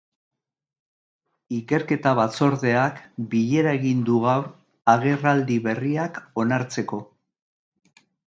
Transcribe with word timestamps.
Ikerketa 1.57 2.13
batzordeak 2.19 2.97
bilera 3.35 3.75
egin 3.79 4.01
du 4.09 4.17
gaur 4.25 4.49
agerraldi 4.95 5.59
berriak 5.67 6.17
onartzeko. 6.45 7.03